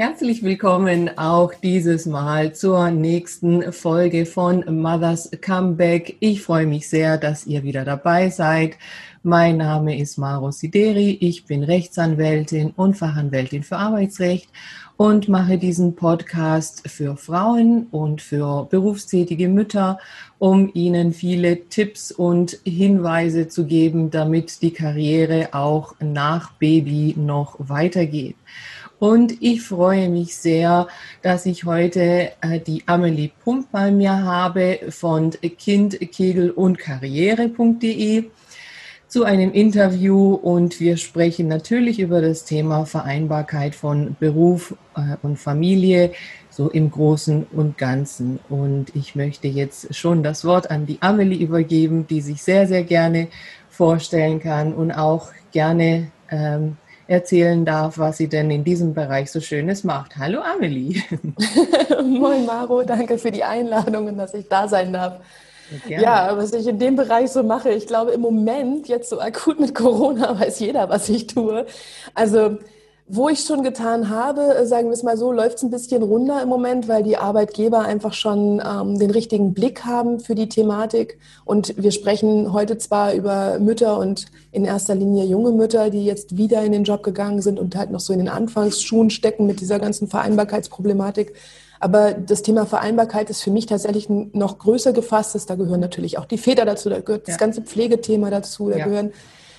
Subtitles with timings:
[0.00, 6.16] Herzlich willkommen auch dieses Mal zur nächsten Folge von Mothers Comeback.
[6.20, 8.78] Ich freue mich sehr, dass ihr wieder dabei seid.
[9.22, 11.18] Mein Name ist Maro Sideri.
[11.20, 14.48] Ich bin Rechtsanwältin und Fachanwältin für Arbeitsrecht
[14.96, 19.98] und mache diesen Podcast für Frauen und für berufstätige Mütter,
[20.38, 27.56] um ihnen viele Tipps und Hinweise zu geben, damit die Karriere auch nach Baby noch
[27.58, 28.36] weitergeht.
[29.00, 30.86] Und ich freue mich sehr,
[31.22, 38.24] dass ich heute äh, die Amelie Pump bei mir habe von Kind, Kegel und Karriere.de
[39.08, 45.38] zu einem Interview und wir sprechen natürlich über das Thema Vereinbarkeit von Beruf äh, und
[45.38, 46.12] Familie,
[46.50, 48.38] so im Großen und Ganzen.
[48.50, 52.84] Und ich möchte jetzt schon das Wort an die Amelie übergeben, die sich sehr, sehr
[52.84, 53.28] gerne
[53.70, 56.76] vorstellen kann und auch gerne ähm,
[57.10, 60.16] erzählen darf, was sie denn in diesem Bereich so Schönes macht.
[60.16, 61.02] Hallo Amelie.
[62.04, 65.20] Moin Maro, danke für die Einladung und dass ich da sein darf.
[65.88, 66.04] Gerne.
[66.04, 69.58] Ja, was ich in dem Bereich so mache, ich glaube im Moment, jetzt so akut
[69.58, 71.66] mit Corona, weiß jeder, was ich tue.
[72.14, 72.58] Also
[73.12, 76.02] wo ich schon getan habe, äh, sagen wir es mal so, läuft es ein bisschen
[76.02, 80.48] runter im Moment, weil die Arbeitgeber einfach schon ähm, den richtigen Blick haben für die
[80.48, 81.18] Thematik.
[81.44, 86.36] Und wir sprechen heute zwar über Mütter und in erster Linie junge Mütter, die jetzt
[86.36, 89.60] wieder in den Job gegangen sind und halt noch so in den Anfangsschuhen stecken mit
[89.60, 91.34] dieser ganzen Vereinbarkeitsproblematik.
[91.80, 95.48] Aber das Thema Vereinbarkeit ist für mich tatsächlich noch größer gefasst.
[95.48, 97.32] Da gehören natürlich auch die Väter dazu, da gehört ja.
[97.32, 98.84] das ganze Pflegethema dazu, da ja.
[98.84, 99.12] gehören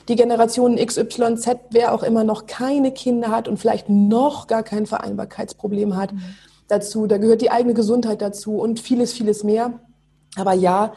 [0.07, 4.85] die Generation XYZ, wer auch immer noch keine Kinder hat und vielleicht noch gar kein
[4.85, 6.21] Vereinbarkeitsproblem hat, mhm.
[6.67, 7.07] dazu.
[7.07, 9.79] Da gehört die eigene Gesundheit dazu und vieles, vieles mehr.
[10.35, 10.93] Aber ja,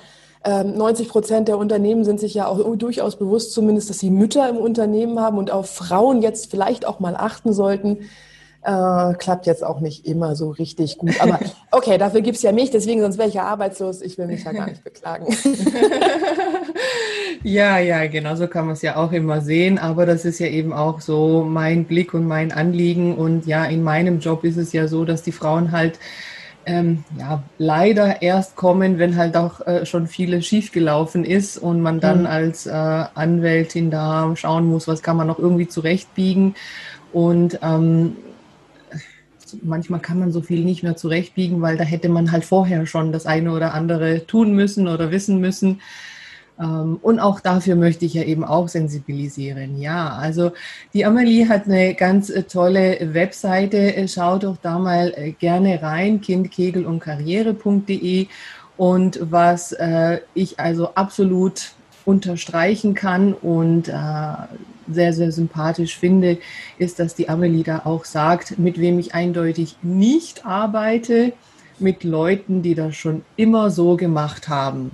[0.46, 4.48] 90 ähm, Prozent der Unternehmen sind sich ja auch durchaus bewusst, zumindest, dass sie Mütter
[4.48, 8.10] im Unternehmen haben und auf Frauen jetzt vielleicht auch mal achten sollten.
[8.64, 11.20] Äh, klappt jetzt auch nicht immer so richtig gut.
[11.20, 11.38] Aber
[11.70, 14.00] okay, dafür gibt es ja mich, deswegen sonst wäre ich ja arbeitslos.
[14.00, 15.26] Ich will mich ja gar nicht beklagen.
[17.42, 19.78] ja, ja, genau so kann man es ja auch immer sehen.
[19.78, 23.16] Aber das ist ja eben auch so mein Blick und mein Anliegen.
[23.16, 25.98] Und ja, in meinem Job ist es ja so, dass die Frauen halt
[26.64, 32.00] ähm, ja, leider erst kommen, wenn halt auch äh, schon vieles schiefgelaufen ist und man
[32.00, 32.26] dann mhm.
[32.28, 36.54] als äh, Anwältin da schauen muss, was kann man noch irgendwie zurechtbiegen.
[37.12, 38.16] Und ähm,
[39.62, 43.12] manchmal kann man so viel nicht mehr zurechtbiegen, weil da hätte man halt vorher schon
[43.12, 45.80] das eine oder andere tun müssen oder wissen müssen.
[46.58, 49.80] Ähm, und auch dafür möchte ich ja eben auch sensibilisieren.
[49.80, 50.52] Ja, also
[50.92, 54.06] die Amelie hat eine ganz äh, tolle Webseite.
[54.08, 58.26] Schaut doch da mal äh, gerne rein, kindkegel und karriere.de.
[58.76, 61.72] Und was äh, ich also absolut
[62.04, 63.88] unterstreichen kann und
[64.90, 66.38] sehr, sehr sympathisch finde,
[66.78, 71.32] ist, dass die Amelie da auch sagt, mit wem ich eindeutig nicht arbeite,
[71.78, 74.92] mit Leuten, die das schon immer so gemacht haben.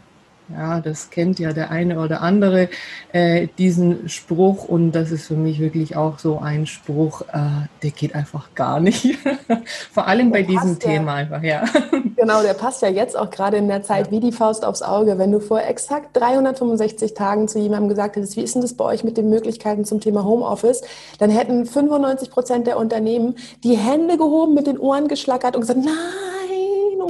[0.53, 2.69] Ja, das kennt ja der eine oder andere,
[3.13, 4.65] äh, diesen Spruch.
[4.65, 8.81] Und das ist für mich wirklich auch so ein Spruch, äh, der geht einfach gar
[8.81, 9.19] nicht.
[9.93, 11.65] Vor allem der bei diesem ja, Thema einfach, ja.
[12.17, 14.13] Genau, der passt ja jetzt auch gerade in der Zeit ja.
[14.13, 15.17] wie die Faust aufs Auge.
[15.17, 18.85] Wenn du vor exakt 365 Tagen zu jemandem gesagt hättest, wie ist denn das bei
[18.85, 20.83] euch mit den Möglichkeiten zum Thema Homeoffice,
[21.19, 25.81] dann hätten 95 Prozent der Unternehmen die Hände gehoben, mit den Ohren geschlackert und gesagt,
[25.83, 25.95] nein,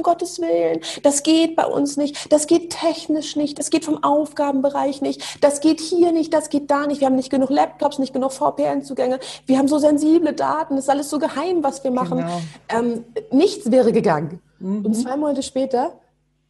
[0.01, 4.03] um Gottes Willen, das geht bei uns nicht, das geht technisch nicht, das geht vom
[4.03, 7.99] Aufgabenbereich nicht, das geht hier nicht, das geht da nicht, wir haben nicht genug Laptops,
[7.99, 11.91] nicht genug VPN-Zugänge, wir haben so sensible Daten, das ist alles so geheim, was wir
[11.91, 12.17] machen.
[12.17, 12.41] Genau.
[12.69, 14.41] Ähm, nichts wäre gegangen.
[14.59, 14.85] Mhm.
[14.85, 15.93] Und zwei Monate später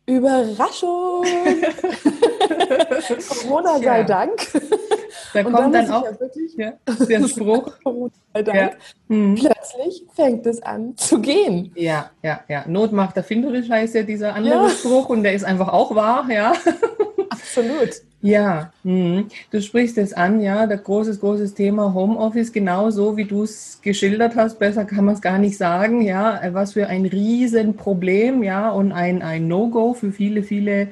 [0.06, 1.26] Überraschung!
[3.44, 4.04] Corona sei ja.
[4.04, 4.48] Dank.
[5.34, 6.74] Da kommt dann, dann auch ja wirklich, ja,
[7.08, 7.72] der Spruch.
[8.34, 8.58] Sei Dank.
[8.58, 8.69] Ja.
[9.08, 9.36] Mhm.
[9.36, 11.72] Plötzlich fängt es an zu gehen.
[11.75, 12.66] Ja, ja, ja.
[12.68, 16.53] Not macht erfinderisch heißt ja dieser andere Spruch und der ist einfach auch wahr, ja.
[17.32, 17.90] Absolut.
[18.24, 19.24] Ja, mh.
[19.50, 24.36] du sprichst es an, ja, der großes, großes Thema Homeoffice, genauso wie du es geschildert
[24.36, 28.92] hast, besser kann man es gar nicht sagen, ja, was für ein Riesenproblem, ja, und
[28.92, 30.90] ein, ein No-Go für viele, viele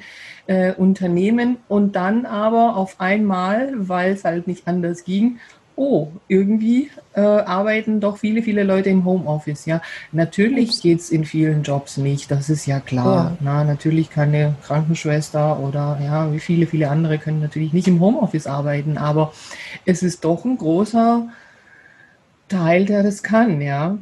[0.48, 5.38] äh, Unternehmen und dann aber auf einmal, weil es halt nicht anders ging,
[5.76, 9.66] oh, irgendwie äh, arbeiten doch viele, viele Leute im Homeoffice.
[9.66, 9.80] Ja,
[10.12, 13.32] natürlich geht es in vielen Jobs nicht, das ist ja klar.
[13.32, 13.36] Ja.
[13.40, 18.00] Na, natürlich kann eine Krankenschwester oder ja, wie viele, viele andere können natürlich nicht im
[18.00, 19.32] Homeoffice arbeiten, aber
[19.86, 21.28] es ist doch ein großer
[22.48, 23.98] Teil, der das kann, ja.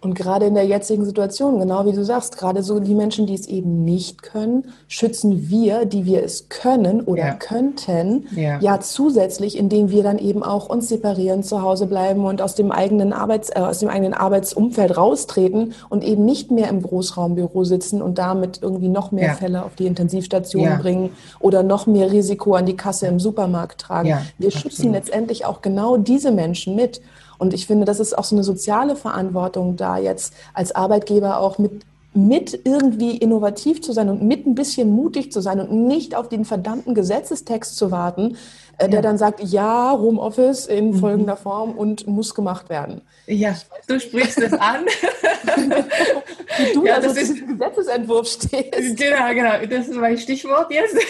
[0.00, 3.34] Und gerade in der jetzigen Situation, genau wie du sagst, gerade so die Menschen, die
[3.34, 7.34] es eben nicht können, schützen wir, die wir es können oder ja.
[7.34, 8.60] könnten, ja.
[8.60, 8.78] ja.
[8.78, 13.12] zusätzlich, indem wir dann eben auch uns separieren, zu Hause bleiben und aus dem eigenen
[13.12, 18.18] Arbeits, äh, aus dem eigenen Arbeitsumfeld raustreten und eben nicht mehr im Großraumbüro sitzen und
[18.18, 19.34] damit irgendwie noch mehr ja.
[19.34, 21.10] Fälle auf die Intensivstation bringen
[21.40, 24.16] oder noch mehr Risiko an die Kasse im Supermarkt tragen.
[24.38, 27.00] wir schützen letztendlich auch genau diese Menschen mit.
[27.38, 31.58] Und ich finde, das ist auch so eine soziale Verantwortung da jetzt als Arbeitgeber auch
[31.58, 36.14] mit mit irgendwie innovativ zu sein und mit ein bisschen mutig zu sein und nicht
[36.14, 38.36] auf den verdammten Gesetzestext zu warten,
[38.80, 39.02] der ja.
[39.02, 40.98] dann sagt, ja, Homeoffice in mhm.
[40.98, 43.02] folgender Form und muss gemacht werden.
[43.26, 43.54] Ja,
[43.86, 44.86] du sprichst es an.
[46.58, 48.96] Wie du ja, also das ist Gesetzesentwurf stehst.
[48.96, 49.66] Genau, genau.
[49.68, 50.96] Das ist mein Stichwort jetzt.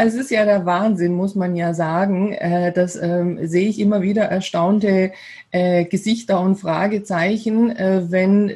[0.00, 2.32] Es ist ja der Wahnsinn, muss man ja sagen.
[2.32, 5.10] Äh, das ähm, sehe ich immer wieder erstaunte
[5.50, 8.52] äh, Gesichter und Fragezeichen, äh, wenn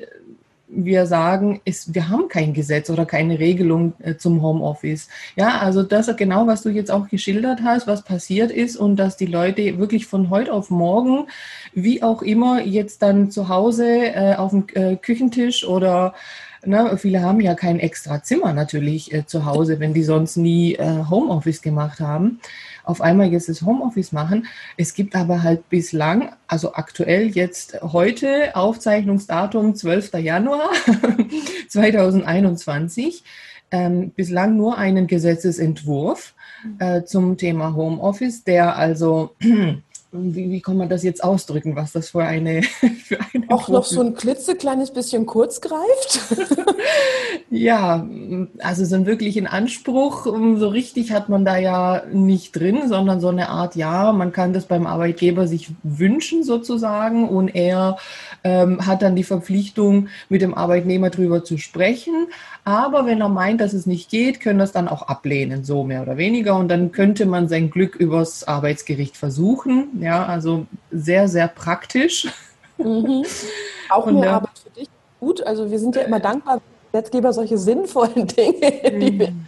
[0.74, 5.08] wir sagen, ist, wir haben kein Gesetz oder keine Regelung äh, zum Homeoffice.
[5.36, 9.16] Ja, also das genau, was du jetzt auch geschildert hast, was passiert ist und dass
[9.16, 11.26] die Leute wirklich von heute auf morgen,
[11.74, 16.14] wie auch immer, jetzt dann zu Hause äh, auf dem äh, Küchentisch oder
[16.64, 20.74] Ne, viele haben ja kein extra Zimmer natürlich äh, zu Hause, wenn die sonst nie
[20.74, 22.38] äh, Homeoffice gemacht haben.
[22.84, 24.46] Auf einmal jetzt das Homeoffice machen.
[24.76, 30.14] Es gibt aber halt bislang, also aktuell jetzt heute, Aufzeichnungsdatum 12.
[30.14, 30.70] Januar
[31.68, 33.24] 2021,
[33.72, 36.34] ähm, bislang nur einen Gesetzesentwurf
[36.78, 39.34] äh, zum Thema Homeoffice, der also
[40.12, 42.62] wie, wie kann man das jetzt ausdrücken, was das für eine.
[43.04, 46.20] Für eine Auch noch so ein klitzekleines bisschen kurz greift?
[47.50, 48.06] ja,
[48.58, 53.28] also so einen wirklichen Anspruch, so richtig hat man da ja nicht drin, sondern so
[53.28, 57.96] eine Art, ja, man kann das beim Arbeitgeber sich wünschen sozusagen und er
[58.44, 62.28] ähm, hat dann die Verpflichtung, mit dem Arbeitnehmer drüber zu sprechen.
[62.64, 66.02] Aber wenn er meint, dass es nicht geht, können das dann auch ablehnen, so mehr
[66.02, 66.56] oder weniger.
[66.56, 69.88] Und dann könnte man sein Glück übers Arbeitsgericht versuchen.
[70.02, 72.28] Ja, also sehr, sehr praktisch.
[72.78, 73.24] Mhm.
[73.90, 74.88] Auch Und, mehr Arbeit für dich.
[75.20, 76.60] Gut, also wir sind ja immer dankbar,
[76.92, 79.46] Gesetzgeber solche sinnvollen Dinge, die wir mhm.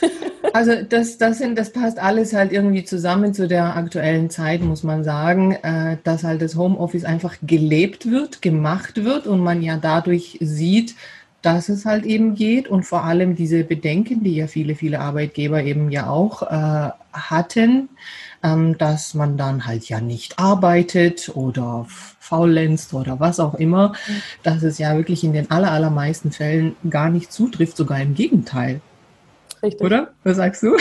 [0.52, 4.82] Also das, das, sind, das passt alles halt irgendwie zusammen zu der aktuellen Zeit, muss
[4.82, 9.76] man sagen, äh, dass halt das Homeoffice einfach gelebt wird, gemacht wird und man ja
[9.76, 10.96] dadurch sieht,
[11.42, 15.62] dass es halt eben geht und vor allem diese Bedenken, die ja viele, viele Arbeitgeber
[15.62, 17.88] eben ja auch äh, hatten,
[18.42, 23.92] ähm, dass man dann halt ja nicht arbeitet oder faulenzt oder was auch immer,
[24.42, 28.80] dass es ja wirklich in den allermeisten Fällen gar nicht zutrifft, sogar im Gegenteil.
[29.62, 29.82] Richtig.
[29.82, 30.10] Oder?
[30.24, 30.76] Was sagst du?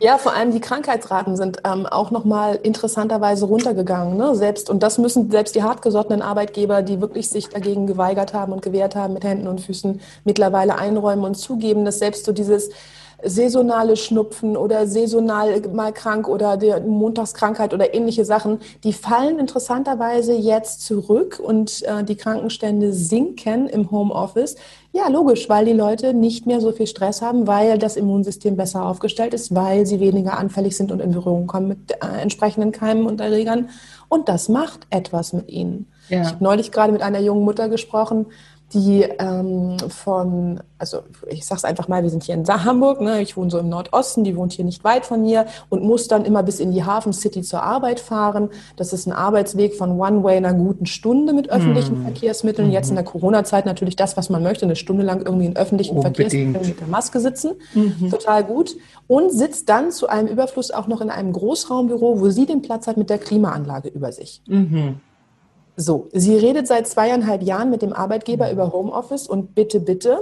[0.00, 4.16] Ja, vor allem die Krankheitsraten sind ähm, auch nochmal interessanterweise runtergegangen.
[4.16, 4.36] Ne?
[4.36, 8.62] Selbst, und das müssen selbst die hartgesottenen Arbeitgeber, die wirklich sich dagegen geweigert haben und
[8.62, 12.70] gewehrt haben mit Händen und Füßen, mittlerweile einräumen und zugeben, dass selbst so dieses
[13.22, 20.34] saisonale Schnupfen oder saisonal mal krank oder der Montagskrankheit oder ähnliche Sachen, die fallen interessanterweise
[20.34, 24.56] jetzt zurück und äh, die Krankenstände sinken im Homeoffice.
[24.92, 28.84] Ja, logisch, weil die Leute nicht mehr so viel Stress haben, weil das Immunsystem besser
[28.84, 33.06] aufgestellt ist, weil sie weniger anfällig sind und in Berührung kommen mit äh, entsprechenden Keimen
[33.06, 33.70] und Erregern.
[34.08, 35.90] Und das macht etwas mit ihnen.
[36.08, 36.22] Ja.
[36.22, 38.26] Ich habe neulich gerade mit einer jungen Mutter gesprochen,
[38.74, 43.22] die ähm, von, also ich sage es einfach mal, wir sind hier in Hamburg, ne?
[43.22, 46.26] ich wohne so im Nordosten, die wohnt hier nicht weit von mir und muss dann
[46.26, 48.50] immer bis in die Hafen City zur Arbeit fahren.
[48.76, 52.02] Das ist ein Arbeitsweg von One Way einer guten Stunde mit öffentlichen mhm.
[52.04, 52.70] Verkehrsmitteln.
[52.70, 55.96] Jetzt in der Corona-Zeit natürlich das, was man möchte, eine Stunde lang irgendwie in öffentlichen
[55.96, 56.30] Unbedingt.
[56.30, 57.52] Verkehrsmitteln mit der Maske sitzen.
[57.74, 58.10] Mhm.
[58.10, 58.76] Total gut.
[59.06, 62.86] Und sitzt dann zu einem Überfluss auch noch in einem Großraumbüro, wo sie den Platz
[62.86, 64.42] hat mit der Klimaanlage über sich.
[64.46, 65.00] Mhm.
[65.80, 68.52] So, sie redet seit zweieinhalb Jahren mit dem Arbeitgeber mhm.
[68.52, 70.18] über Homeoffice und bitte, bitte.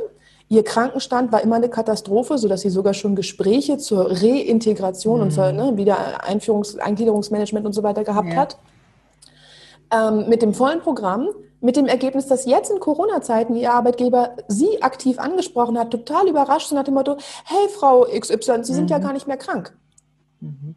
[0.50, 5.22] Ihr Krankenstand war immer eine Katastrophe, sodass sie sogar schon Gespräche zur Reintegration mhm.
[5.22, 8.36] und zur ne, wieder Einführungs-, Eingliederungsmanagement und so weiter gehabt ja.
[8.36, 8.58] hat.
[9.90, 11.28] Ähm, mit dem vollen Programm,
[11.62, 16.70] mit dem Ergebnis, dass jetzt in Corona-Zeiten ihr Arbeitgeber sie aktiv angesprochen hat, total überrascht
[16.70, 18.88] und nach dem Motto, hey Frau XY, Sie sind mhm.
[18.90, 19.74] ja gar nicht mehr krank.
[20.40, 20.74] Mhm.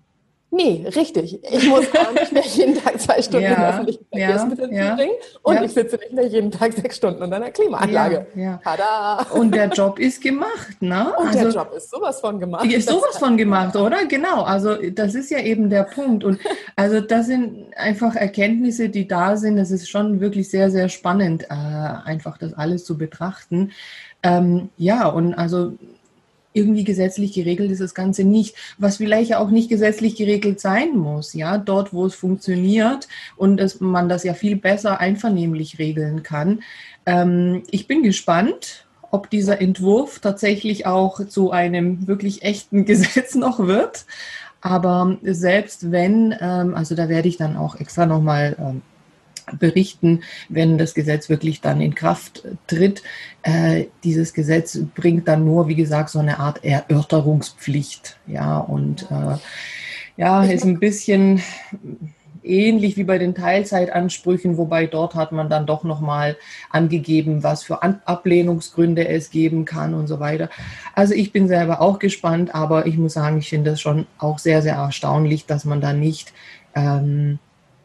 [0.51, 1.39] Nee, richtig.
[1.43, 5.13] Ich muss auch nicht mehr jeden Tag zwei Stunden ja, in öffentlichen Verkehrsmitteln ja, zubringen
[5.43, 5.63] und ja.
[5.63, 8.25] ich sitze nicht mehr jeden Tag sechs Stunden unter einer Klimaanlage.
[8.35, 9.27] Ja, ja.
[9.31, 11.13] Und der Job ist gemacht, ne?
[11.19, 12.65] Und also, der Job ist sowas von gemacht.
[12.65, 14.05] Ist sowas von gemacht, oder?
[14.05, 14.41] Genau.
[14.43, 16.23] Also das ist ja eben der Punkt.
[16.23, 16.39] Und
[16.75, 19.57] also das sind einfach Erkenntnisse, die da sind.
[19.57, 23.71] Es ist schon wirklich sehr, sehr spannend, äh, einfach das alles zu betrachten.
[24.23, 25.73] Ähm, ja, und also
[26.53, 31.33] irgendwie gesetzlich geregelt ist das Ganze nicht, was vielleicht auch nicht gesetzlich geregelt sein muss,
[31.33, 36.61] ja, dort, wo es funktioniert und dass man das ja viel besser einvernehmlich regeln kann.
[37.05, 43.59] Ähm, ich bin gespannt, ob dieser Entwurf tatsächlich auch zu einem wirklich echten Gesetz noch
[43.59, 44.05] wird.
[44.61, 48.81] Aber selbst wenn, ähm, also da werde ich dann auch extra nochmal ähm,
[49.57, 53.03] berichten, wenn das Gesetz wirklich dann in Kraft tritt.
[53.43, 58.17] Äh, dieses Gesetz bringt dann nur, wie gesagt, so eine Art Erörterungspflicht.
[58.27, 59.37] Ja, und äh,
[60.17, 61.41] ja, ist ein bisschen
[62.43, 66.37] ähnlich wie bei den Teilzeitansprüchen, wobei dort hat man dann doch nochmal
[66.69, 70.49] angegeben, was für Ablehnungsgründe es geben kann und so weiter.
[70.95, 74.39] Also ich bin selber auch gespannt, aber ich muss sagen, ich finde das schon auch
[74.39, 76.33] sehr, sehr erstaunlich, dass man da nicht
[76.75, 77.39] ähm,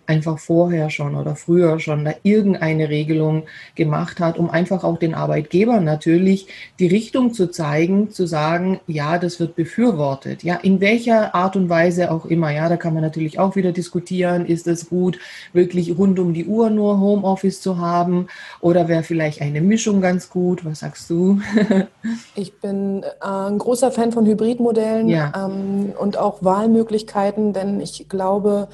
[0.07, 3.45] einfach vorher schon oder früher schon da irgendeine Regelung
[3.75, 6.47] gemacht hat, um einfach auch den Arbeitgebern natürlich
[6.79, 10.43] die Richtung zu zeigen, zu sagen, ja, das wird befürwortet.
[10.43, 12.51] Ja, in welcher Art und Weise auch immer.
[12.51, 15.19] Ja, da kann man natürlich auch wieder diskutieren, ist es gut,
[15.53, 18.29] wirklich rund um die Uhr nur Homeoffice zu haben
[18.61, 20.65] oder wäre vielleicht eine Mischung ganz gut?
[20.65, 21.41] Was sagst du?
[22.35, 25.33] ich bin äh, ein großer Fan von Hybridmodellen ja.
[25.37, 28.69] ähm, und auch Wahlmöglichkeiten, denn ich glaube,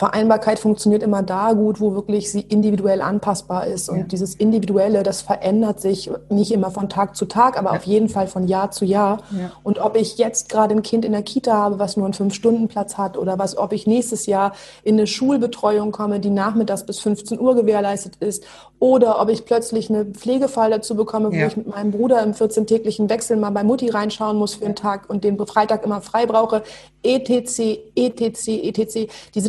[0.00, 3.90] Vereinbarkeit funktioniert immer da gut, wo wirklich sie individuell anpassbar ist.
[3.90, 4.04] Und ja.
[4.04, 7.76] dieses Individuelle, das verändert sich nicht immer von Tag zu Tag, aber ja.
[7.76, 9.18] auf jeden Fall von Jahr zu Jahr.
[9.30, 9.52] Ja.
[9.62, 12.96] Und ob ich jetzt gerade ein Kind in der Kita habe, was nur einen Fünf-Stunden-Platz
[12.96, 14.54] hat, oder was, ob ich nächstes Jahr
[14.84, 18.42] in eine Schulbetreuung komme, die nachmittags bis 15 Uhr gewährleistet ist,
[18.78, 23.10] oder ob ich plötzlich eine Pflegefall dazu bekomme, wo ich mit meinem Bruder im 14-täglichen
[23.10, 26.62] Wechsel mal bei Mutti reinschauen muss für einen Tag und den Freitag immer frei brauche,
[27.02, 29.12] etc., etc., etc.
[29.34, 29.40] Die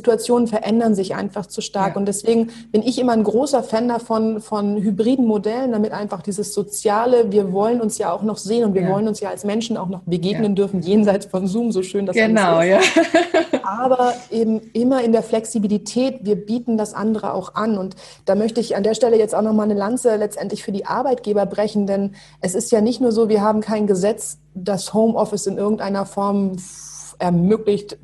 [0.41, 1.93] Situationen verändern sich einfach zu stark.
[1.93, 1.97] Ja.
[1.97, 6.53] Und deswegen bin ich immer ein großer Fan davon, von hybriden Modellen, damit einfach dieses
[6.53, 8.89] Soziale, wir wollen uns ja auch noch sehen und wir ja.
[8.89, 10.55] wollen uns ja als Menschen auch noch begegnen ja.
[10.55, 12.65] dürfen, jenseits von Zoom, so schön das genau, ist.
[12.65, 12.79] Genau, ja.
[13.63, 17.77] Aber eben immer in der Flexibilität, wir bieten das andere auch an.
[17.77, 17.95] Und
[18.25, 21.45] da möchte ich an der Stelle jetzt auch nochmal eine Lanze letztendlich für die Arbeitgeber
[21.45, 25.57] brechen, denn es ist ja nicht nur so, wir haben kein Gesetz, das Homeoffice in
[25.57, 26.57] irgendeiner Form
[27.19, 27.97] ermöglicht,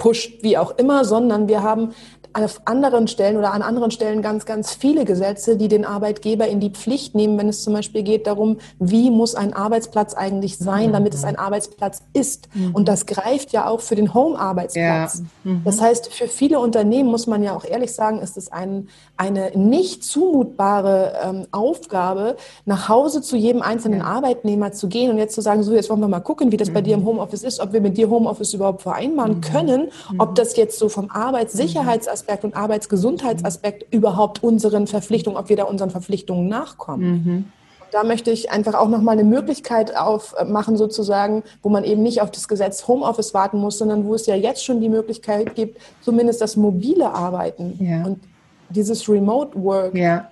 [0.00, 1.94] pusht, wie auch immer, sondern wir haben
[2.34, 6.60] auf anderen Stellen oder an anderen Stellen ganz, ganz viele Gesetze, die den Arbeitgeber in
[6.60, 10.92] die Pflicht nehmen, wenn es zum Beispiel geht darum, wie muss ein Arbeitsplatz eigentlich sein,
[10.92, 12.48] damit es ein Arbeitsplatz ist.
[12.54, 12.74] Mhm.
[12.74, 15.22] Und das greift ja auch für den Home-Arbeitsplatz.
[15.44, 15.50] Ja.
[15.50, 15.62] Mhm.
[15.64, 19.50] Das heißt, für viele Unternehmen muss man ja auch ehrlich sagen, ist es ein, eine
[19.56, 24.02] nicht zumutbare ähm, Aufgabe, nach Hause zu jedem einzelnen.
[24.02, 26.68] Arbeitnehmer zu gehen und jetzt zu sagen, so jetzt wollen wir mal gucken, wie das
[26.68, 26.74] mhm.
[26.74, 29.40] bei dir im Homeoffice ist, ob wir mit dir Homeoffice überhaupt vereinbaren mhm.
[29.40, 30.34] können, ob mhm.
[30.34, 35.90] das jetzt so vom Arbeitssicherheitsaspekt Arbeitsaspekt und Arbeitsgesundheitsaspekt überhaupt unseren Verpflichtungen, ob wir da unseren
[35.90, 37.12] Verpflichtungen nachkommen.
[37.24, 37.44] Mhm.
[37.92, 42.30] Da möchte ich einfach auch nochmal eine Möglichkeit aufmachen, sozusagen, wo man eben nicht auf
[42.30, 46.40] das Gesetz Homeoffice warten muss, sondern wo es ja jetzt schon die Möglichkeit gibt, zumindest
[46.40, 48.04] das mobile Arbeiten ja.
[48.04, 48.20] und
[48.68, 50.30] dieses Remote Work ja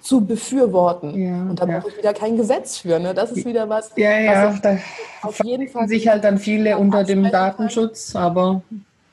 [0.00, 1.20] zu befürworten.
[1.20, 1.78] Ja, und da ja.
[1.78, 2.98] brauche ich wieder kein Gesetz für.
[3.00, 3.14] Ne?
[3.14, 3.90] Das ist wieder was.
[3.96, 4.78] Ja, ja, da
[5.22, 8.62] auf jeden Fall sich halt dann viele unter dem Datenschutz, aber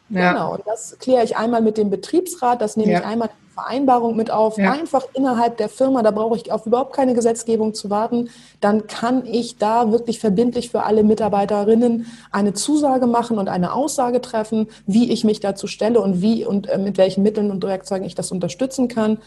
[0.09, 0.33] ja.
[0.33, 3.00] Genau, und das kläre ich einmal mit dem Betriebsrat, das nehme ja.
[3.00, 4.71] ich einmal in Vereinbarung mit auf, ja.
[4.71, 8.29] einfach innerhalb der Firma, da brauche ich auf überhaupt keine Gesetzgebung zu warten,
[8.62, 14.21] dann kann ich da wirklich verbindlich für alle Mitarbeiterinnen eine Zusage machen und eine Aussage
[14.21, 18.05] treffen, wie ich mich dazu stelle und wie und äh, mit welchen Mitteln und Werkzeugen
[18.05, 19.19] ich das unterstützen kann.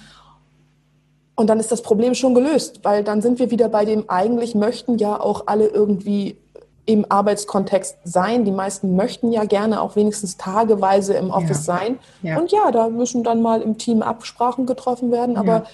[1.35, 4.55] Und dann ist das Problem schon gelöst, weil dann sind wir wieder bei dem, eigentlich
[4.55, 6.37] möchten ja auch alle irgendwie
[6.89, 8.47] im Arbeitskontext sein.
[8.47, 11.77] Die meisten möchten ja gerne auch wenigstens tageweise im Office ja.
[11.77, 11.99] sein.
[12.23, 12.39] Ja.
[12.39, 15.37] Und ja, da müssen dann mal im Team Absprachen getroffen werden.
[15.37, 15.65] Aber ja.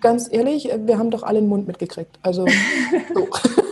[0.00, 2.20] ganz ehrlich, wir haben doch alle den Mund mitgekriegt.
[2.22, 2.46] Also
[3.14, 3.28] so.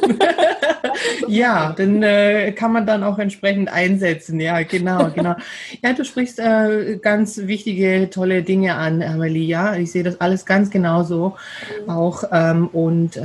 [1.29, 4.41] ja, dann äh, kann man dann auch entsprechend einsetzen.
[4.41, 5.37] Ja, genau, genau.
[5.85, 9.47] Ja, du sprichst äh, ganz wichtige, tolle Dinge an, Amelie.
[9.47, 11.37] Ja, ich sehe das alles ganz genauso
[11.85, 11.91] mhm.
[11.91, 12.25] auch.
[12.33, 13.23] Ähm, und äh,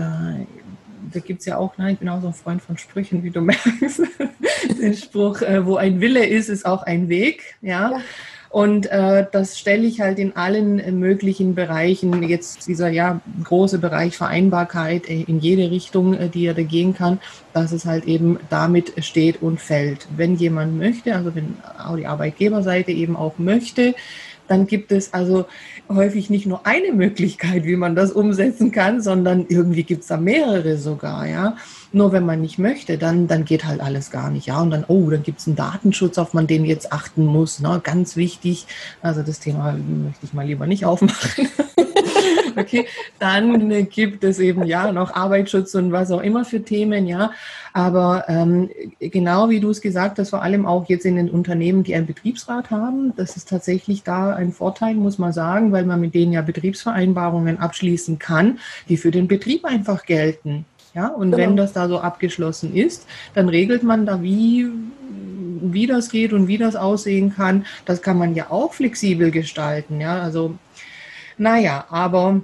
[1.13, 3.31] da gibt es ja auch, nein, ich bin auch so ein Freund von Sprüchen, wie
[3.31, 4.01] du merkst.
[4.81, 7.55] Den Spruch, äh, wo ein Wille ist, ist auch ein Weg.
[7.61, 7.91] Ja.
[7.91, 8.01] ja.
[8.53, 13.79] Und äh, das stelle ich halt in allen äh, möglichen Bereichen, jetzt dieser ja große
[13.79, 17.19] Bereich Vereinbarkeit äh, in jede Richtung, äh, die er da gehen kann,
[17.53, 20.07] dass es halt eben damit steht und fällt.
[20.15, 23.95] Wenn jemand möchte, also wenn auch die Arbeitgeberseite eben auch möchte,
[24.53, 25.45] dann gibt es also
[25.89, 30.17] häufig nicht nur eine Möglichkeit, wie man das umsetzen kann, sondern irgendwie gibt es da
[30.17, 31.57] mehrere sogar, ja.
[31.91, 34.61] Nur wenn man nicht möchte, dann, dann geht halt alles gar nicht, ja.
[34.61, 37.81] Und dann, oh, dann gibt es einen Datenschutz, auf man den jetzt achten muss, ne?
[37.83, 38.67] ganz wichtig.
[39.01, 41.49] Also das Thema möchte ich mal lieber nicht aufmachen.
[42.55, 42.85] Okay,
[43.19, 47.31] dann gibt es eben ja noch Arbeitsschutz und was auch immer für Themen, ja.
[47.73, 48.69] Aber ähm,
[48.99, 52.05] genau wie du es gesagt hast, vor allem auch jetzt in den Unternehmen, die einen
[52.05, 56.33] Betriebsrat haben, das ist tatsächlich da ein Vorteil, muss man sagen, weil man mit denen
[56.33, 60.65] ja Betriebsvereinbarungen abschließen kann, die für den Betrieb einfach gelten.
[60.93, 61.37] Ja, und genau.
[61.37, 64.67] wenn das da so abgeschlossen ist, dann regelt man da, wie,
[65.61, 67.65] wie das geht und wie das aussehen kann.
[67.85, 69.99] Das kann man ja auch flexibel gestalten.
[69.99, 70.55] Ja, also,
[71.37, 72.41] naja, aber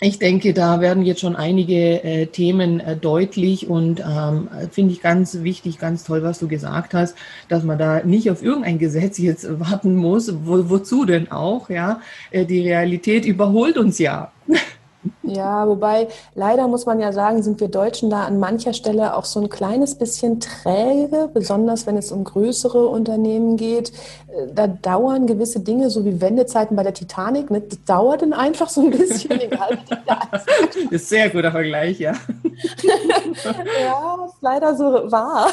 [0.00, 5.00] ich denke, da werden jetzt schon einige äh, Themen äh, deutlich und ähm, finde ich
[5.02, 7.16] ganz wichtig, ganz toll, was du gesagt hast,
[7.48, 10.32] dass man da nicht auf irgendein Gesetz jetzt warten muss.
[10.44, 11.68] Wo, wozu denn auch?
[11.68, 14.30] Ja, äh, die Realität überholt uns ja.
[15.22, 19.24] Ja, wobei leider muss man ja sagen, sind wir Deutschen da an mancher Stelle auch
[19.24, 23.90] so ein kleines bisschen träge, besonders wenn es um größere Unternehmen geht.
[24.28, 27.60] Äh, da dauern gewisse Dinge, so wie Wendezeiten bei der Titanic, ne?
[27.60, 30.76] das dauert dann einfach so ein bisschen, egal wie da ist.
[30.90, 32.12] Ist sehr guter Vergleich, ja.
[32.82, 35.48] ja, ist leider so wahr.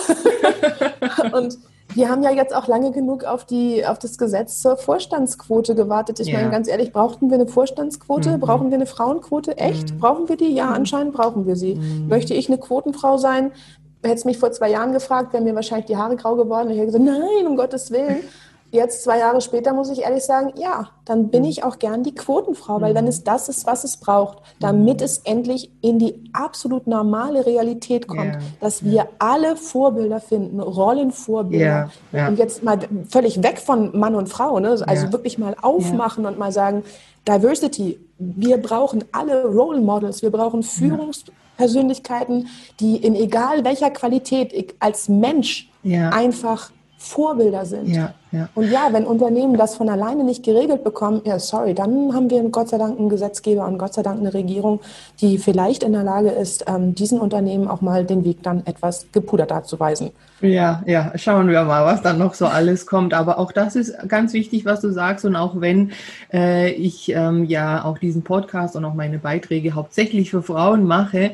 [1.33, 1.57] Und
[1.95, 6.19] wir haben ja jetzt auch lange genug auf, die, auf das Gesetz zur Vorstandsquote gewartet.
[6.19, 6.37] Ich ja.
[6.37, 8.31] meine, ganz ehrlich, brauchten wir eine Vorstandsquote?
[8.31, 8.39] Mhm.
[8.41, 9.57] Brauchen wir eine Frauenquote?
[9.57, 9.93] Echt?
[9.93, 9.99] Mhm.
[9.99, 10.53] Brauchen wir die?
[10.53, 10.73] Ja, mhm.
[10.73, 11.75] anscheinend brauchen wir sie.
[11.75, 12.07] Mhm.
[12.07, 13.51] Möchte ich eine Quotenfrau sein?
[14.03, 16.69] Hätte mich vor zwei Jahren gefragt, wären mir wahrscheinlich die Haare grau geworden.
[16.69, 18.17] Ich hätte gesagt, nein, um Gottes Willen.
[18.75, 21.49] Jetzt, zwei Jahre später, muss ich ehrlich sagen, ja, dann bin mhm.
[21.49, 23.09] ich auch gern die Quotenfrau, weil dann mhm.
[23.09, 28.35] ist das, ist, was es braucht, damit es endlich in die absolut normale Realität kommt,
[28.35, 28.39] yeah.
[28.59, 31.65] dass wir alle Vorbilder finden, Rollenvorbilder.
[31.65, 31.89] Yeah.
[32.13, 32.27] Yeah.
[32.27, 32.79] Und jetzt mal
[33.09, 34.77] völlig weg von Mann und Frau, ne?
[34.85, 36.83] also wirklich mal aufmachen und mal sagen,
[37.27, 42.47] Diversity, wir brauchen alle Role Models, wir brauchen Führungspersönlichkeiten,
[42.79, 47.87] die in egal welcher Qualität als Mensch einfach Vorbilder sind.
[48.35, 48.49] Ja.
[48.53, 52.43] Und ja, wenn Unternehmen das von alleine nicht geregelt bekommen, ja, sorry, dann haben wir
[52.49, 54.81] Gott sei Dank einen Gesetzgeber und Gott sei Dank eine Regierung,
[55.21, 59.05] die vielleicht in der Lage ist, ähm, diesen Unternehmen auch mal den Weg dann etwas
[59.13, 60.11] gepudert darzuweisen.
[60.41, 63.13] Ja, ja, schauen wir mal, was dann noch so alles kommt.
[63.13, 65.23] Aber auch das ist ganz wichtig, was du sagst.
[65.23, 65.91] Und auch wenn
[66.33, 71.31] äh, ich ähm, ja auch diesen Podcast und auch meine Beiträge hauptsächlich für Frauen mache,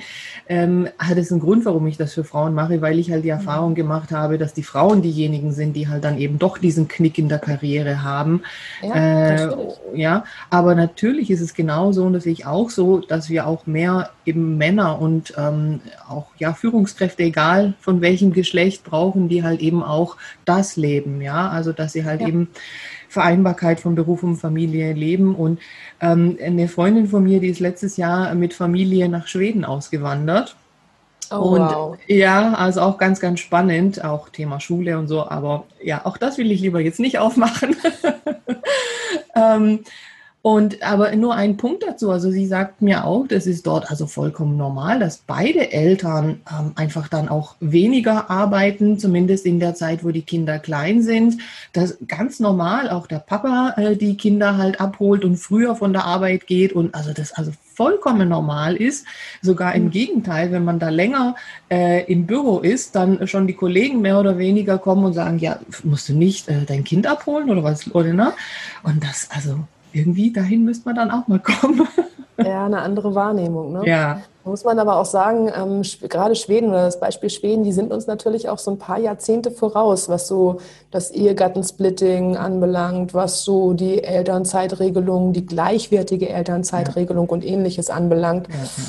[0.48, 3.30] ähm, hat es einen Grund, warum ich das für Frauen mache, weil ich halt die
[3.30, 7.18] Erfahrung gemacht habe, dass die Frauen diejenigen sind, die halt dann eben doch diesen Knick
[7.18, 8.44] in der Karriere haben.
[8.82, 9.56] Ja, äh,
[9.94, 13.66] ja aber natürlich ist es genauso und das sehe ich auch so, dass wir auch
[13.66, 19.62] mehr eben Männer und ähm, auch ja Führungskräfte, egal von welchem Geschlecht, brauchen, die halt
[19.62, 22.28] eben auch das leben, ja, also dass sie halt ja.
[22.28, 22.50] eben
[23.12, 25.36] Vereinbarkeit von Beruf und Familie leben.
[25.36, 25.60] Und
[26.00, 30.56] ähm, eine Freundin von mir, die ist letztes Jahr mit Familie nach Schweden ausgewandert.
[31.32, 31.98] Oh, und wow.
[32.08, 36.38] ja, also auch ganz, ganz spannend, auch Thema Schule und so, aber ja, auch das
[36.38, 37.76] will ich lieber jetzt nicht aufmachen.
[39.36, 39.80] ähm,
[40.44, 42.10] und aber nur ein Punkt dazu.
[42.10, 46.72] Also sie sagt mir auch, das ist dort also vollkommen normal, dass beide Eltern ähm,
[46.76, 51.38] einfach dann auch weniger arbeiten, zumindest in der Zeit, wo die Kinder klein sind.
[51.74, 56.06] Das ganz normal, auch der Papa äh, die Kinder halt abholt und früher von der
[56.06, 59.06] Arbeit geht und also das also vollkommen normal ist.
[59.44, 59.92] Sogar im mhm.
[59.92, 61.36] Gegenteil, wenn man da länger
[61.70, 65.60] äh, im Büro ist, dann schon die Kollegen mehr oder weniger kommen und sagen, ja,
[65.84, 68.34] musst du nicht äh, dein Kind abholen oder was, oder ne?
[68.82, 69.60] Und das also
[69.94, 71.88] irgendwie dahin müsste man dann auch mal kommen.
[72.44, 73.74] Ja, eine andere Wahrnehmung.
[73.74, 73.82] Ne?
[73.86, 74.22] Ja.
[74.44, 78.08] Muss man aber auch sagen, ähm, gerade Schweden oder das Beispiel Schweden, die sind uns
[78.08, 84.04] natürlich auch so ein paar Jahrzehnte voraus, was so das Ehegattensplitting anbelangt, was so die
[84.04, 87.32] Elternzeitregelung, die gleichwertige Elternzeitregelung ja.
[87.32, 88.48] und ähnliches anbelangt.
[88.48, 88.84] Ja, ja.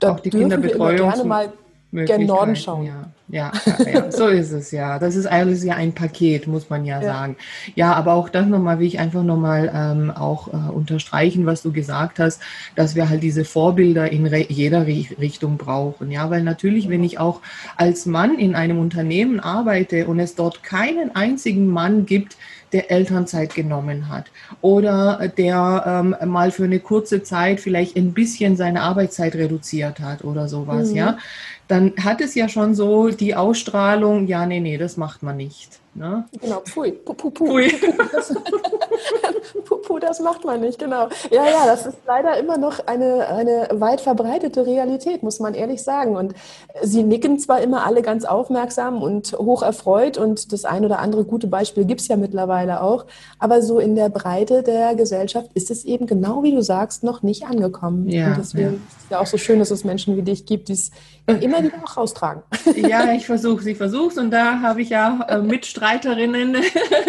[0.00, 0.96] Da auch die Kinderbetreuung.
[0.96, 1.52] Wir gerne mal
[1.92, 2.86] gen Norden schauen.
[2.86, 3.04] Ja.
[3.30, 3.52] Ja,
[3.86, 4.98] ja, so ist es ja.
[4.98, 7.12] Das ist alles ja ein Paket, muss man ja, ja.
[7.12, 7.36] sagen.
[7.74, 11.72] Ja, aber auch das nochmal, will ich einfach nochmal ähm, auch äh, unterstreichen, was du
[11.72, 12.40] gesagt hast,
[12.74, 16.10] dass wir halt diese Vorbilder in jeder Richtung brauchen.
[16.10, 17.40] Ja, weil natürlich, wenn ich auch
[17.76, 22.36] als Mann in einem Unternehmen arbeite und es dort keinen einzigen Mann gibt,
[22.72, 28.56] der Elternzeit genommen hat oder der ähm, mal für eine kurze Zeit vielleicht ein bisschen
[28.56, 30.96] seine Arbeitszeit reduziert hat oder sowas, mhm.
[30.96, 31.18] ja,
[31.70, 35.79] dann hat es ja schon so die Ausstrahlung, ja, nee, nee, das macht man nicht.
[35.92, 36.24] Ne?
[36.40, 37.46] Genau, pfui, pu, pu, pu.
[37.46, 37.72] Pui.
[38.12, 38.32] Das,
[39.64, 41.08] pu, pu, das macht man nicht, genau.
[41.32, 45.82] Ja, ja, das ist leider immer noch eine, eine weit verbreitete Realität, muss man ehrlich
[45.82, 46.14] sagen.
[46.14, 46.34] Und
[46.80, 51.24] sie nicken zwar immer alle ganz aufmerksam und hoch erfreut und das ein oder andere
[51.24, 53.06] gute Beispiel gibt es ja mittlerweile auch,
[53.40, 57.22] aber so in der Breite der Gesellschaft ist es eben genau wie du sagst, noch
[57.22, 58.08] nicht angekommen.
[58.08, 58.74] Ja, und deswegen ja.
[58.74, 60.92] ist es ja auch so schön, dass es Menschen wie dich gibt, die es
[61.26, 62.42] immer wieder auch raustragen.
[62.76, 66.56] Ja, ich versuche, ich versuche es und da habe ich ja äh, Mitstreiter Mitstreiterinnen,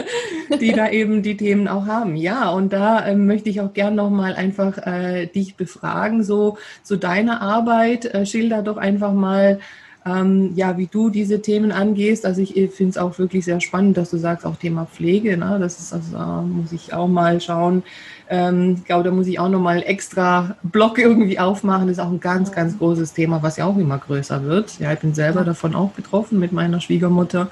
[0.62, 2.16] die da eben die Themen auch haben.
[2.16, 6.98] Ja, und da ähm, möchte ich auch gern nochmal einfach äh, dich befragen, so zu
[6.98, 8.06] deiner Arbeit.
[8.06, 9.60] Äh, schilder doch einfach mal,
[10.06, 12.26] ähm, ja, wie du diese Themen angehst.
[12.26, 15.58] Also ich finde es auch wirklich sehr spannend, dass du sagst, auch Thema Pflege, ne?
[15.60, 17.84] das ist also, äh, muss ich auch mal schauen.
[18.30, 21.88] Ähm, ich glaube, da muss ich auch nochmal extra Block irgendwie aufmachen.
[21.88, 24.80] Das ist auch ein ganz, ganz großes Thema, was ja auch immer größer wird.
[24.80, 27.50] Ja, ich bin selber davon auch betroffen mit meiner Schwiegermutter.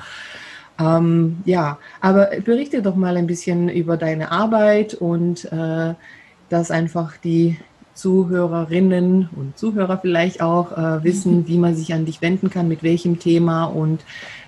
[0.80, 5.94] Ähm, ja, aber berichte doch mal ein bisschen über deine Arbeit und äh,
[6.50, 7.58] dass einfach die
[7.96, 12.82] Zuhörerinnen und Zuhörer vielleicht auch äh, wissen, wie man sich an dich wenden kann, mit
[12.82, 14.00] welchem Thema und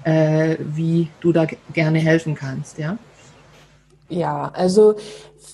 [0.04, 2.98] äh, wie du da gerne helfen kannst, ja?
[4.10, 4.96] Ja, also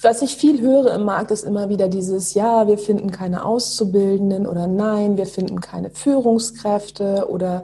[0.02, 4.46] was ich viel höre im Markt ist immer wieder dieses, ja, wir finden keine Auszubildenden
[4.46, 7.64] oder nein, wir finden keine Führungskräfte oder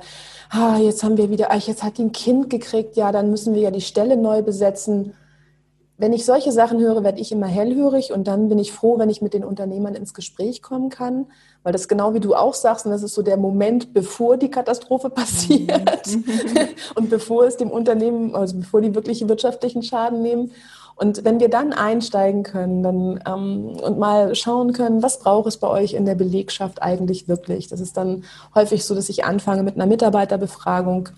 [0.53, 3.53] ah, jetzt haben wir wieder, ach, jetzt hat die ein Kind gekriegt, ja, dann müssen
[3.53, 5.13] wir ja die Stelle neu besetzen
[5.97, 9.09] wenn ich solche Sachen höre, werde ich immer hellhörig und dann bin ich froh, wenn
[9.09, 11.27] ich mit den Unternehmern ins Gespräch kommen kann,
[11.61, 14.49] weil das genau wie du auch sagst, und das ist so der Moment, bevor die
[14.49, 16.25] Katastrophe passiert mhm.
[16.95, 20.51] und bevor es dem Unternehmen, also bevor die wirklichen wirtschaftlichen Schaden nehmen.
[20.95, 25.57] Und wenn wir dann einsteigen können dann, ähm, und mal schauen können, was braucht es
[25.57, 27.67] bei euch in der Belegschaft eigentlich wirklich?
[27.67, 31.09] Das ist dann häufig so, dass ich anfange mit einer Mitarbeiterbefragung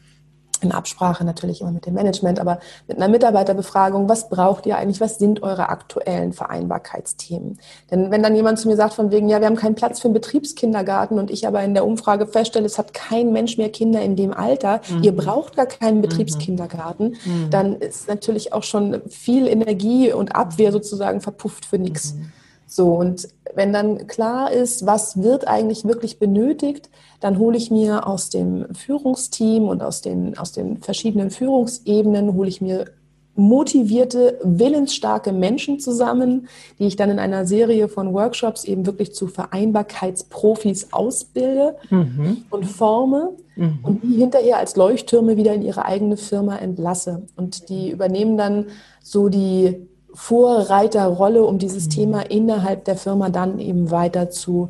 [0.66, 5.00] in Absprache natürlich immer mit dem Management, aber mit einer Mitarbeiterbefragung, was braucht ihr eigentlich,
[5.00, 7.60] was sind eure aktuellen Vereinbarkeitsthemen?
[7.92, 10.06] Denn wenn dann jemand zu mir sagt von wegen, ja, wir haben keinen Platz für
[10.06, 14.02] einen Betriebskindergarten und ich aber in der Umfrage feststelle, es hat kein Mensch mehr Kinder
[14.02, 15.04] in dem Alter, mhm.
[15.04, 16.02] ihr braucht gar keinen mhm.
[16.02, 17.50] Betriebskindergarten, mhm.
[17.50, 22.16] dann ist natürlich auch schon viel Energie und Abwehr sozusagen verpufft für nichts.
[22.16, 22.32] Mhm.
[22.68, 26.90] So, und wenn dann klar ist, was wird eigentlich wirklich benötigt,
[27.26, 32.48] dann hole ich mir aus dem Führungsteam und aus den, aus den verschiedenen Führungsebenen, hole
[32.48, 32.86] ich mir
[33.34, 39.26] motivierte, willensstarke Menschen zusammen, die ich dann in einer Serie von Workshops eben wirklich zu
[39.26, 42.46] Vereinbarkeitsprofis ausbilde mhm.
[42.52, 43.80] und forme mhm.
[43.82, 47.24] und die hinterher als Leuchttürme wieder in ihre eigene Firma entlasse.
[47.36, 48.68] Und die übernehmen dann
[49.02, 51.90] so die Vorreiterrolle, um dieses mhm.
[51.90, 54.70] Thema innerhalb der Firma dann eben weiter zu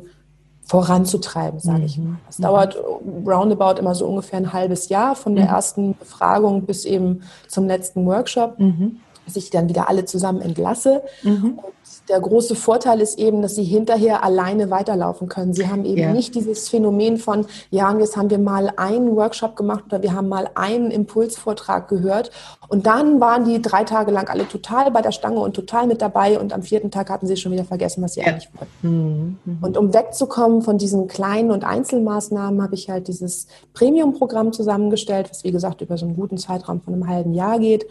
[0.66, 2.16] voranzutreiben, sage ich mal.
[2.28, 2.42] Es mhm.
[2.42, 2.76] dauert
[3.24, 5.50] roundabout immer so ungefähr ein halbes Jahr von der mhm.
[5.50, 8.98] ersten Befragung bis eben zum letzten Workshop, mhm.
[9.24, 11.02] dass ich dann wieder alle zusammen entlasse.
[11.22, 11.60] Mhm.
[11.62, 11.75] Und
[12.08, 15.54] der große Vorteil ist eben, dass sie hinterher alleine weiterlaufen können.
[15.54, 16.12] Sie haben eben ja.
[16.12, 20.12] nicht dieses Phänomen von, ja, und jetzt haben wir mal einen Workshop gemacht oder wir
[20.12, 22.30] haben mal einen Impulsvortrag gehört
[22.68, 26.00] und dann waren die drei Tage lang alle total bei der Stange und total mit
[26.00, 28.26] dabei und am vierten Tag hatten sie schon wieder vergessen, was sie ja.
[28.26, 28.70] eigentlich wollten.
[28.82, 29.38] Mhm.
[29.44, 29.58] Mhm.
[29.62, 35.44] Und um wegzukommen von diesen kleinen und Einzelmaßnahmen, habe ich halt dieses Premium-Programm zusammengestellt, was
[35.44, 37.86] wie gesagt über so einen guten Zeitraum von einem halben Jahr geht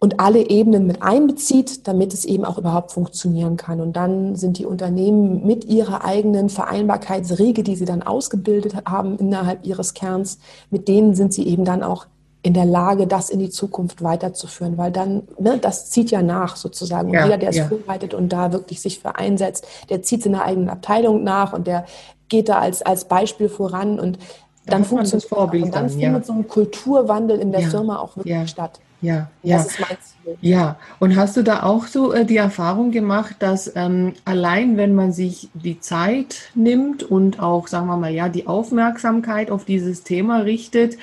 [0.00, 3.82] und alle Ebenen mit einbezieht, damit es eben auch überhaupt funktionieren kann.
[3.82, 9.66] Und dann sind die Unternehmen mit ihrer eigenen Vereinbarkeitsregel, die sie dann ausgebildet haben innerhalb
[9.66, 10.38] ihres Kerns,
[10.70, 12.06] mit denen sind sie eben dann auch
[12.42, 16.56] in der Lage, das in die Zukunft weiterzuführen, weil dann, ne, das zieht ja nach
[16.56, 17.08] sozusagen.
[17.08, 17.68] Und ja, jeder, der es ja.
[17.68, 21.52] vorbereitet und da wirklich sich für einsetzt, der zieht es in der eigenen Abteilung nach
[21.52, 21.84] und der
[22.30, 24.18] geht da als, als Beispiel voran und
[24.64, 26.22] dann funktioniert das Vorbild und dann, dann findet ja.
[26.22, 28.80] so ein Kulturwandel in der Firma auch wirklich statt.
[29.02, 29.56] Ja, ja.
[29.56, 30.36] Das ist mein Ziel.
[30.40, 34.94] Ja, und hast du da auch so äh, die Erfahrung gemacht, dass ähm, allein wenn
[34.94, 40.02] man sich die Zeit nimmt und auch, sagen wir mal, ja, die Aufmerksamkeit auf dieses
[40.02, 40.98] Thema richtet,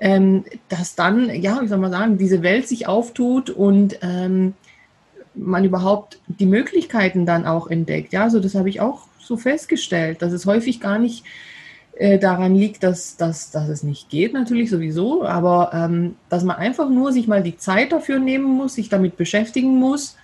[0.00, 4.54] ähm, dass dann, ja, wie soll man sagen, diese Welt sich auftut und ähm,
[5.34, 8.12] man überhaupt die Möglichkeiten dann auch entdeckt.
[8.12, 11.24] Ja, so das habe ich auch so festgestellt, dass es häufig gar nicht
[12.00, 16.56] äh, daran liegt, dass, dass, dass es nicht geht, natürlich sowieso, aber ähm, dass man
[16.56, 20.16] einfach nur sich mal die Zeit dafür nehmen muss, sich damit beschäftigen muss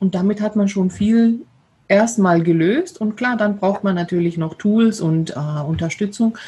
[0.00, 1.40] und damit hat man schon viel
[1.86, 6.38] erstmal gelöst und klar, dann braucht man natürlich noch Tools und äh, Unterstützung.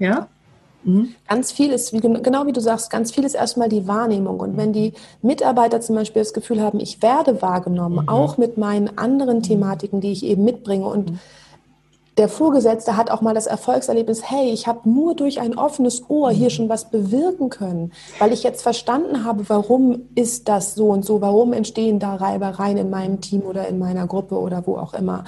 [0.00, 0.26] Ja.
[0.82, 1.14] Mhm.
[1.28, 4.40] Ganz viel ist, wie, genau wie du sagst, ganz viel ist erstmal die Wahrnehmung.
[4.40, 8.08] Und wenn die Mitarbeiter zum Beispiel das Gefühl haben, ich werde wahrgenommen, mhm.
[8.08, 11.18] auch mit meinen anderen Thematiken, die ich eben mitbringe und mhm
[12.16, 16.30] der Vorgesetzte hat auch mal das Erfolgserlebnis, hey, ich habe nur durch ein offenes Ohr
[16.30, 21.04] hier schon was bewirken können, weil ich jetzt verstanden habe, warum ist das so und
[21.04, 24.94] so, warum entstehen da Reibereien in meinem Team oder in meiner Gruppe oder wo auch
[24.94, 25.24] immer.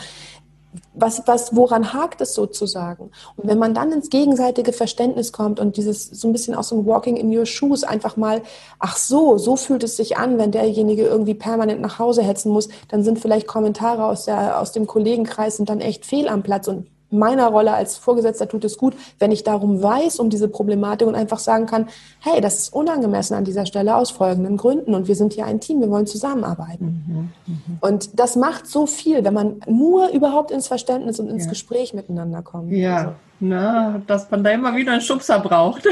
[0.94, 3.10] Was, was, woran hakt es sozusagen?
[3.36, 6.86] Und wenn man dann ins gegenseitige Verständnis kommt und dieses so ein bisschen aus dem
[6.86, 8.42] Walking in your shoes einfach mal,
[8.78, 12.68] ach so, so fühlt es sich an, wenn derjenige irgendwie permanent nach Hause hetzen muss,
[12.88, 16.68] dann sind vielleicht Kommentare aus, der, aus dem Kollegenkreis sind dann echt fehl am Platz
[16.68, 21.06] und meiner Rolle als Vorgesetzter tut es gut, wenn ich darum weiß, um diese Problematik
[21.06, 21.88] und einfach sagen kann,
[22.20, 25.60] hey, das ist unangemessen an dieser Stelle aus folgenden Gründen und wir sind hier ein
[25.60, 27.32] Team, wir wollen zusammenarbeiten.
[27.46, 27.78] Mhm, mh.
[27.80, 31.50] Und das macht so viel, wenn man nur überhaupt ins Verständnis und ins ja.
[31.50, 32.72] Gespräch miteinander kommt.
[32.72, 33.12] Ja, also.
[33.38, 35.86] Na, dass man da immer wieder einen Schubser braucht.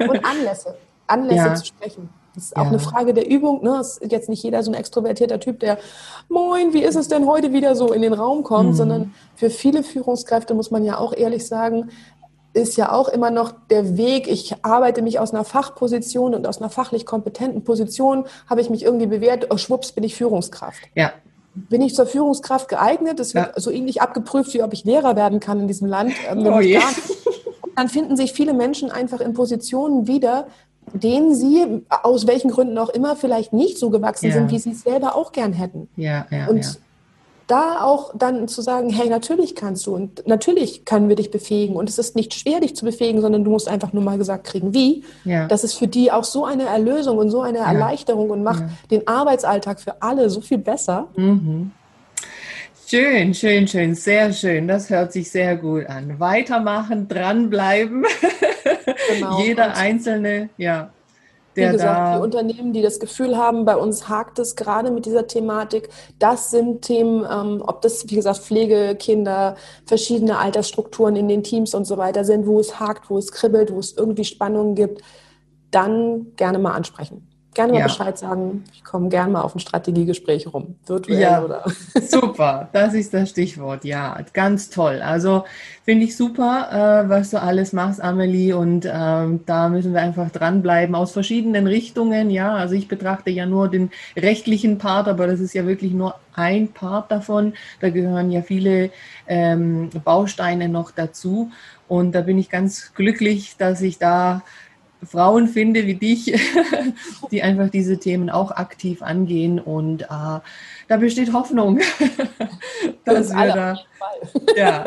[0.00, 1.54] und Anlässe, Anlässe ja.
[1.54, 2.08] zu sprechen.
[2.34, 2.68] Das ist auch ja.
[2.68, 3.62] eine Frage der Übung.
[3.62, 3.78] Ne?
[3.80, 5.78] Es ist jetzt nicht jeder so ein extrovertierter Typ, der,
[6.28, 8.74] moin, wie ist es denn heute wieder so in den Raum kommt, mhm.
[8.74, 11.90] sondern für viele Führungskräfte muss man ja auch ehrlich sagen,
[12.54, 16.58] ist ja auch immer noch der Weg, ich arbeite mich aus einer Fachposition und aus
[16.58, 20.80] einer fachlich kompetenten Position, habe ich mich irgendwie bewährt, oh, schwupps, bin ich Führungskraft.
[20.94, 21.12] Ja.
[21.54, 23.20] Bin ich zur Führungskraft geeignet?
[23.20, 23.60] Das wird ja.
[23.60, 26.14] so ähnlich abgeprüft, wie ob ich Lehrer werden kann in diesem Land.
[26.28, 26.80] Ähm, oh je.
[27.76, 30.46] Dann finden sich viele Menschen einfach in Positionen wieder,
[30.94, 34.32] denen sie aus welchen Gründen auch immer vielleicht nicht so gewachsen ja.
[34.32, 35.88] sind, wie sie es selber auch gern hätten.
[35.96, 36.70] Ja, ja, und ja.
[37.48, 41.76] da auch dann zu sagen, hey, natürlich kannst du und natürlich können wir dich befähigen
[41.76, 44.44] und es ist nicht schwer, dich zu befähigen, sondern du musst einfach nur mal gesagt
[44.46, 45.04] kriegen, wie.
[45.24, 45.48] Ja.
[45.48, 47.58] Das ist für die auch so eine Erlösung und so eine.
[47.58, 51.08] Erleichterung und macht den Arbeitsalltag für alle so viel besser.
[51.16, 51.72] Mhm.
[52.86, 54.68] Schön, schön, schön, sehr schön.
[54.68, 56.20] Das hört sich sehr gut an.
[56.20, 58.04] Weitermachen, dranbleiben.
[59.08, 59.40] Genau.
[59.40, 60.90] Jeder und einzelne, ja.
[61.56, 64.90] Der Wie gesagt, da die Unternehmen, die das Gefühl haben, bei uns hakt es gerade
[64.90, 65.88] mit dieser Thematik,
[66.18, 69.54] das sind Themen, ähm, ob das, wie gesagt, Pflege, Kinder,
[69.86, 73.72] verschiedene Altersstrukturen in den Teams und so weiter sind, wo es hakt, wo es kribbelt,
[73.72, 75.02] wo es irgendwie Spannungen gibt,
[75.70, 77.86] dann gerne mal ansprechen gerne mal ja.
[77.86, 78.64] Bescheid sagen.
[78.72, 81.64] Ich komme gerne mal auf ein Strategiegespräch rum, virtuell ja, oder.
[82.02, 83.84] Super, das ist das Stichwort.
[83.84, 85.00] Ja, ganz toll.
[85.02, 85.44] Also
[85.84, 88.54] finde ich super, äh, was du alles machst, Amelie.
[88.54, 92.30] Und ähm, da müssen wir einfach dranbleiben aus verschiedenen Richtungen.
[92.30, 96.14] Ja, also ich betrachte ja nur den rechtlichen Part, aber das ist ja wirklich nur
[96.34, 97.54] ein Part davon.
[97.80, 98.90] Da gehören ja viele
[99.26, 101.50] ähm, Bausteine noch dazu.
[101.86, 104.42] Und da bin ich ganz glücklich, dass ich da
[105.06, 106.34] Frauen finde wie dich,
[107.30, 110.06] die einfach diese Themen auch aktiv angehen und äh,
[110.88, 111.80] da besteht Hoffnung,
[113.04, 113.76] dass wir da
[114.56, 114.84] ja,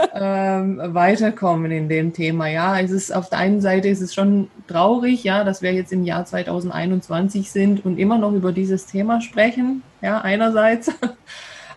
[0.59, 2.47] ähm, weiterkommen in dem Thema.
[2.47, 5.91] Ja, es ist auf der einen Seite ist es schon traurig, ja, dass wir jetzt
[5.91, 9.81] im Jahr 2021 sind und immer noch über dieses Thema sprechen.
[10.01, 10.91] Ja, einerseits.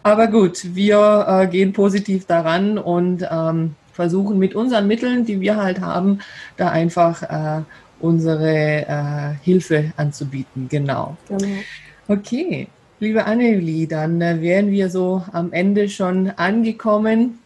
[0.02, 5.56] Aber gut, wir äh, gehen positiv daran und ähm, versuchen mit unseren Mitteln, die wir
[5.56, 6.20] halt haben,
[6.56, 7.62] da einfach äh,
[8.00, 10.68] unsere äh, Hilfe anzubieten.
[10.68, 11.16] Genau.
[11.28, 11.46] genau.
[12.08, 17.38] Okay, liebe Annelie, dann äh, wären wir so am Ende schon angekommen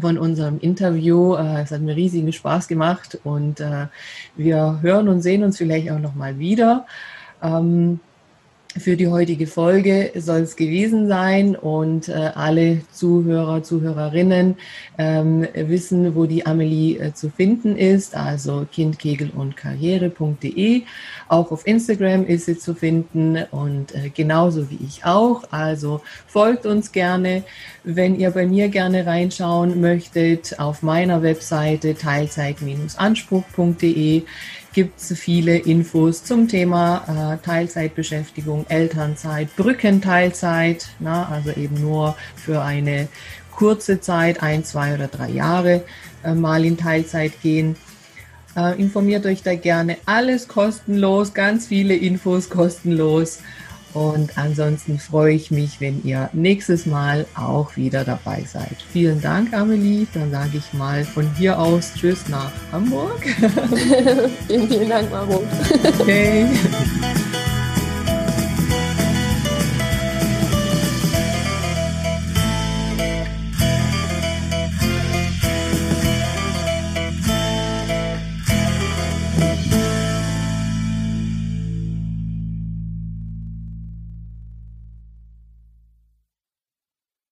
[0.00, 1.34] von unserem Interview.
[1.34, 3.86] Äh, es hat mir riesigen Spaß gemacht und äh,
[4.36, 6.86] wir hören und sehen uns vielleicht auch noch mal wieder.
[7.42, 8.00] Ähm,
[8.78, 14.56] für die heutige Folge soll es gewesen sein und äh, alle Zuhörer, Zuhörerinnen
[14.96, 20.82] ähm, wissen, wo die Amelie äh, zu finden ist, also kindkegel und karriere.de.
[21.28, 25.42] Auch auf Instagram ist sie zu finden und äh, genauso wie ich auch.
[25.50, 27.42] Also folgt uns gerne.
[27.82, 34.22] Wenn ihr bei mir gerne reinschauen möchtet, auf meiner Webseite teilzeit-anspruch.de
[34.72, 42.62] gibt es viele Infos zum Thema äh, Teilzeitbeschäftigung, Elternzeit, Brückenteilzeit, na, also eben nur für
[42.62, 43.08] eine
[43.50, 45.84] kurze Zeit, ein, zwei oder drei Jahre
[46.24, 47.76] äh, mal in Teilzeit gehen.
[48.56, 49.96] Äh, informiert euch da gerne.
[50.06, 53.40] Alles kostenlos, ganz viele Infos kostenlos.
[53.92, 58.76] Und ansonsten freue ich mich, wenn ihr nächstes Mal auch wieder dabei seid.
[58.92, 60.06] Vielen Dank, Amelie.
[60.14, 63.20] Dann sage ich mal von hier aus Tschüss nach Hamburg.
[64.46, 65.42] vielen, vielen Dank, Maro.
[65.98, 66.46] Okay.